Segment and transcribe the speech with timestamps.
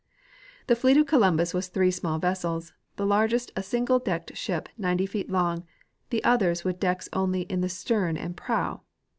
[0.65, 5.05] The fleet of Columbus was three small vessels; the largest" a single decked ship 90
[5.05, 5.63] feet long,
[6.09, 8.81] the others with decks only in the stern gtnd prow.